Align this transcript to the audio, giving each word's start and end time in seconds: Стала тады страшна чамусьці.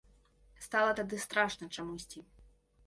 Стала 0.67 0.95
тады 1.01 1.21
страшна 1.27 1.65
чамусьці. 1.75 2.19